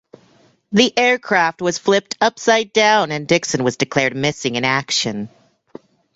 [0.71, 5.29] The aircraft was flipped upside down and Dickson was declared missing in action.